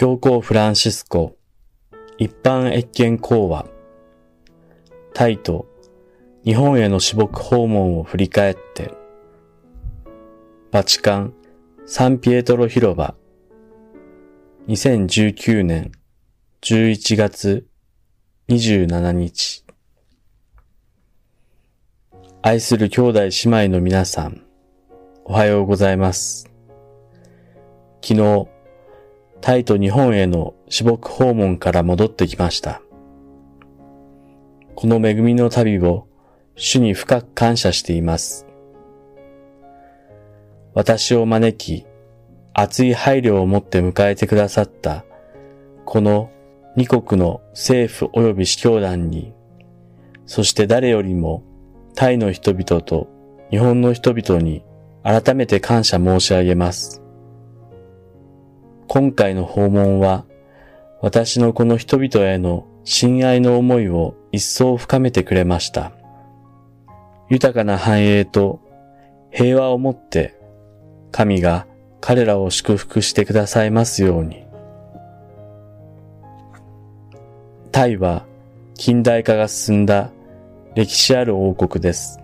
[0.00, 1.36] 教皇フランシスコ。
[2.18, 3.66] 一般越見講話。
[5.12, 5.66] タイと
[6.44, 8.94] 日本への私牧訪問を振り返って。
[10.70, 11.34] バチカン。
[11.84, 13.16] サンピエトロ広場。
[14.68, 15.90] 2019年。
[16.62, 17.66] 11月。
[18.48, 19.64] 27日。
[22.40, 24.46] 愛する兄弟姉妹の皆さん、
[25.24, 26.48] おはようございます。
[28.00, 28.48] 昨日、
[29.40, 32.82] タイと日本への私牧訪問から戻ってきました。
[34.74, 36.06] この恵みの旅を
[36.56, 38.46] 主に深く感謝しています。
[40.74, 41.86] 私を招き、
[42.52, 45.04] 熱い配慮を持って迎えてくださった、
[45.84, 46.30] この
[46.76, 49.32] 二国の政府及び司教団に、
[50.26, 51.42] そして誰よりも
[51.94, 53.08] タイの人々と
[53.50, 54.62] 日本の人々に
[55.02, 57.02] 改めて感謝申し上げます。
[58.88, 60.24] 今回の訪問は
[61.02, 65.92] 私のこの人々への親愛の思いを一層深めてくれました。
[67.28, 68.60] 豊かな繁栄と
[69.30, 70.40] 平和をもって
[71.12, 71.66] 神が
[72.00, 74.46] 彼らを祝福してくださいますように。
[77.70, 78.24] タイは
[78.74, 80.10] 近代化が進んだ
[80.74, 82.20] 歴史ある王国です。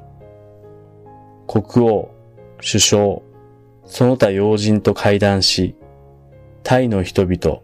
[1.47, 2.11] 国王、
[2.57, 3.20] 首相、
[3.85, 5.77] その他要人と会談し、
[6.65, 7.61] タイの人々、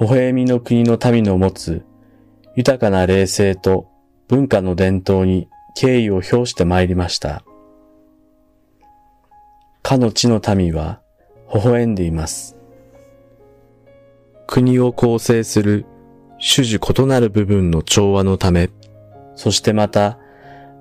[0.00, 1.84] 微笑みの国の民の持つ
[2.56, 3.88] 豊かな霊性と
[4.26, 7.44] 文化の伝統に敬意を表して参りました。
[9.82, 11.02] かの地の民は
[11.52, 12.56] 微笑んでいます。
[14.46, 15.84] 国を構成する
[16.38, 18.70] 種々異なる部分の調和のため、
[19.36, 20.18] そしてまた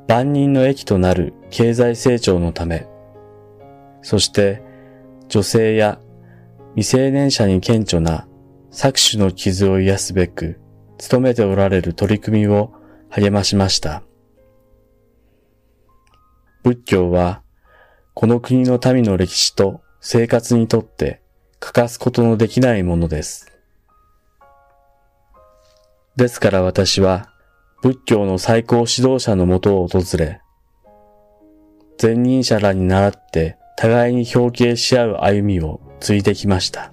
[0.08, 2.88] 万人の益となる経済成長のため、
[4.02, 4.62] そして
[5.28, 6.00] 女性や
[6.76, 8.28] 未成年者に顕著な
[8.72, 10.60] 搾取の傷を癒すべく
[11.10, 12.74] 努めておられる取り組みを
[13.10, 14.02] 励ましました。
[16.64, 17.44] 仏教は
[18.16, 21.22] この国の民の歴史と生活にとって
[21.60, 23.52] 欠かすことのできないものです。
[26.16, 27.30] ですから私は
[27.84, 30.42] 仏教の最高指導者のもとを訪れ、
[32.02, 36.92] 前任者らに倣って互いに表敬し合う歩みを継いできました。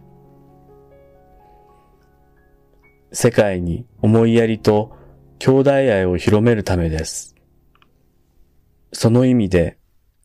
[3.12, 4.93] 世界に思いやりと
[5.41, 7.34] 兄弟愛を広めるためです。
[8.93, 9.78] その意味で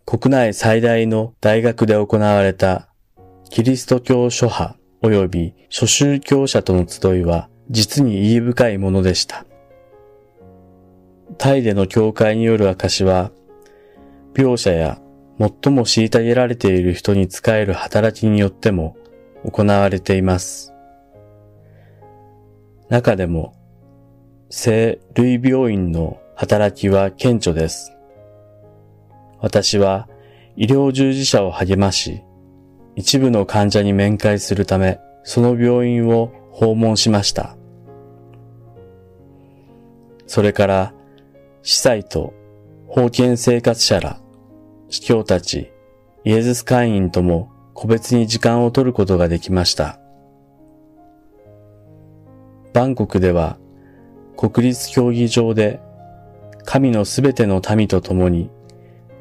[0.06, 2.88] 国内最大の大学で行われた
[3.50, 9.46] キリスト教諸派及び諸宗教者との集いは実に意義深いものでした。
[11.40, 13.32] タイでの教会による証は、
[14.36, 15.02] 描写や
[15.38, 18.96] 最も虐げられている人に仕える働きによっても
[19.44, 20.74] 行われています。
[22.90, 23.54] 中でも、
[24.50, 27.94] 聖類病院の働きは顕著です。
[29.40, 30.08] 私は
[30.56, 32.24] 医療従事者を励まし、
[32.96, 37.58] 一部の患者に面会するため、その病院を訪問しました。
[40.28, 40.94] それから
[41.62, 42.34] 司祭と
[42.94, 44.22] 封建生活者ら、
[44.96, 45.74] 司教たち、
[46.24, 50.00] イエズス会員とも個別に時間を取ることができました。
[52.72, 53.58] バンコクでは
[54.38, 55.82] 国立競技場で
[56.64, 58.50] 神のすべての民と共に、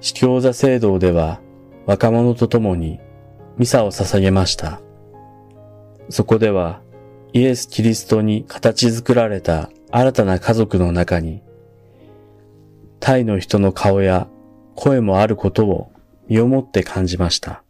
[0.00, 1.40] 司教座聖堂では
[1.86, 3.00] 若者と共に
[3.58, 4.80] ミサを捧げました。
[6.08, 6.82] そこでは
[7.32, 11.42] イエス・キリストに形作られた新たな家族の中に
[13.00, 14.28] タイの人の顔や
[14.74, 15.92] 声もあることを
[16.28, 17.62] 身をもって感じました。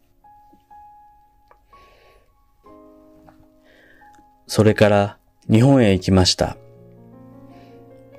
[4.47, 5.17] それから
[5.49, 6.57] 日本へ行きました。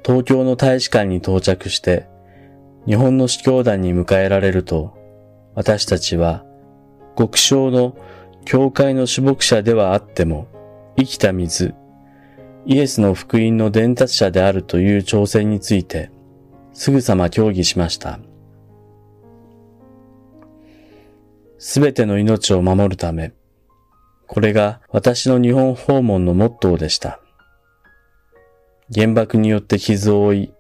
[0.05, 2.07] 東京の大使館に到着して、
[2.87, 4.97] 日本の司教団に迎えられると、
[5.55, 6.45] 私たちは
[7.17, 7.97] 極小の
[8.45, 10.47] 教会の主牧者ではあっても、
[10.97, 11.75] 生きた水、
[12.67, 16.11] イエスの福音の伝達者であるという挑戦について、
[16.73, 18.21] すぐさま協議しました。
[21.69, 23.33] すべての命を守るため、
[24.29, 27.19] これが私の日本訪問のモットーでした。
[28.95, 30.53] 原爆によって傷を負い、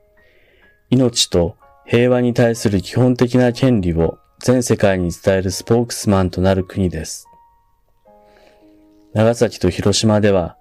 [0.90, 7.28] 命と平和に対する基本的な権利を全世界に伝えるスポークスマンとなる国です。
[9.12, 10.56] 長崎と広島では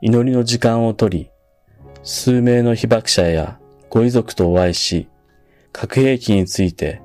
[0.00, 1.28] 祈りの時間をとり、
[2.02, 3.60] 数名の被爆者や
[3.90, 5.08] ご遺族とお会いし、
[5.72, 7.02] 核兵器について、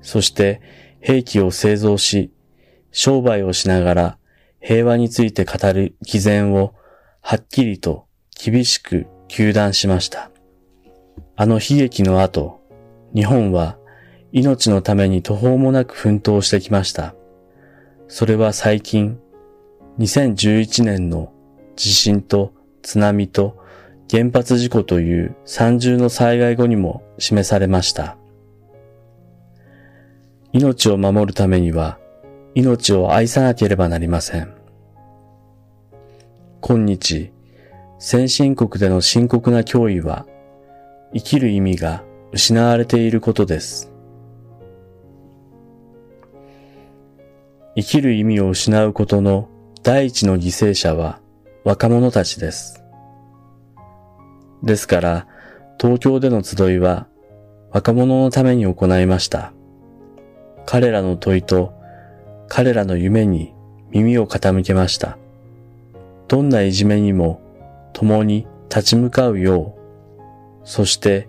[0.00, 0.62] そして
[1.00, 2.30] 兵器を製造し、
[2.92, 4.18] 商売をしながら
[4.60, 6.74] 平和について語る偽善を
[7.20, 10.30] はっきりと厳しく求断しました。
[11.36, 12.60] あの悲劇の後、
[13.14, 13.78] 日本は
[14.32, 17.14] 命のために途方もなく奮闘してきました。
[18.08, 19.18] それは最近、
[19.98, 21.32] 2011年の
[21.76, 22.52] 地震と
[22.82, 23.56] 津波と
[24.10, 28.19] 原発事故という三重の災害後にも示されました。
[30.52, 31.98] 命を守るためには
[32.54, 34.52] 命を愛さなければなりません。
[36.60, 37.32] 今日、
[37.98, 40.26] 先進国での深刻な脅威は
[41.14, 42.02] 生きる意味が
[42.32, 43.92] 失われていることです。
[47.76, 49.48] 生きる意味を失うことの
[49.82, 51.20] 第一の犠牲者は
[51.64, 52.82] 若者たちです。
[54.62, 55.26] ですから、
[55.80, 57.06] 東京での集いは
[57.70, 59.52] 若者のために行いました。
[60.66, 61.72] 彼らの問いと
[62.48, 63.54] 彼らの夢に
[63.90, 65.18] 耳を傾けました。
[66.28, 67.40] どんないじめにも
[67.92, 71.28] 共に立ち向かうようそして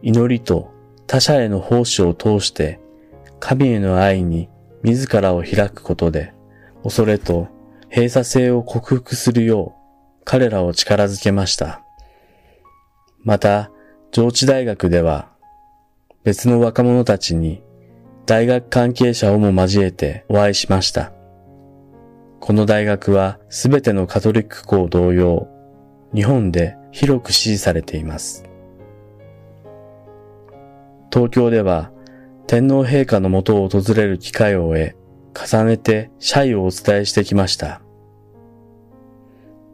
[0.00, 0.72] 祈りと
[1.06, 2.80] 他者への奉仕を通して
[3.40, 4.48] 神への愛に
[4.82, 6.32] 自らを開くことで
[6.82, 7.48] 恐れと
[7.90, 11.82] 閉鎖性を克服するよう彼らを力づけました。
[13.22, 13.70] また、
[14.12, 15.28] 上智大学では
[16.22, 17.62] 別の若者たちに
[18.28, 21.12] 大学関係者をも交えてお会いしました。
[22.40, 25.48] この大学はすべてのカトリック校同様、
[26.14, 28.44] 日本で広く支持されています。
[31.10, 31.90] 東京では
[32.46, 34.94] 天皇陛下のもとを訪れる機会を得、
[35.34, 37.80] 重ねて謝意をお伝えしてきました。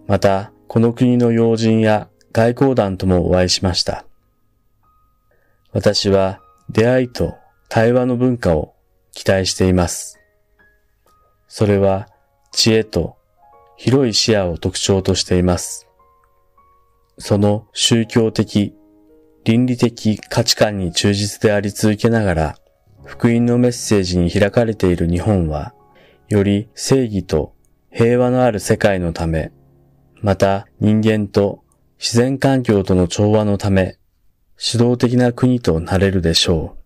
[0.06, 4.04] また、この国の要人や外交団ともお会いしました。
[5.72, 6.38] 私は
[6.70, 7.34] 出会いと
[7.74, 8.76] 対話の文化を
[9.10, 10.20] 期待しています。
[11.48, 12.06] それは
[12.52, 13.16] 知恵と
[13.76, 15.88] 広い視野を特徴としています。
[17.18, 18.76] その宗教的
[19.42, 22.58] 倫理的価値観に忠実であり続けながら、
[23.04, 25.74] 福音のメッセージに開かれている日本は、
[26.28, 27.56] より正義と
[27.90, 29.50] 平和のある世界のため、
[30.22, 31.64] また人間と
[31.98, 33.98] 自然環境との調和のため、
[34.56, 36.83] 主導的な国となれるでしょう。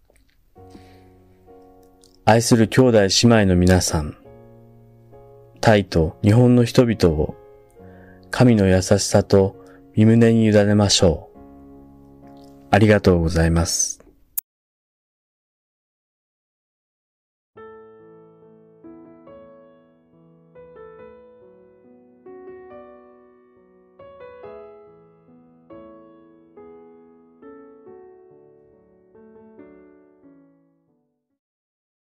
[2.31, 4.15] 愛する兄弟姉妹の皆さん、
[5.63, 7.35] タイと日本の人々を
[8.31, 9.57] 神の優しさと
[9.97, 11.39] 身胸に委ねましょう。
[12.71, 14.05] ありがとうございます。